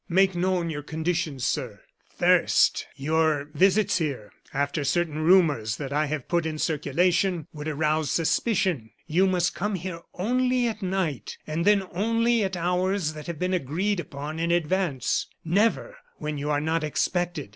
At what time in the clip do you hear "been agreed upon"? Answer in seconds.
13.37-14.39